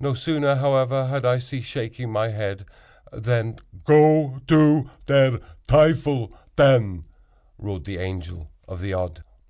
[0.00, 2.64] No sooner, however, had I ceased shaking my head
[3.12, 7.04] than— "Go to der teuffel, ten!"
[7.58, 9.22] roared the Angel of the Odd.